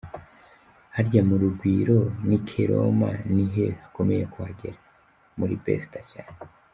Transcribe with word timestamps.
Harya 0.95 1.21
mu 1.29 1.35
Rugwiro 1.41 1.99
n’ikke 2.27 2.61
Roma 2.69 3.09
ni 3.33 3.45
he 3.53 3.65
hakomeye 3.81 4.23
kuhagera? 4.33 4.79
Muri 5.37 5.53
besta 5.63 5.99
cyane!. 6.11 6.37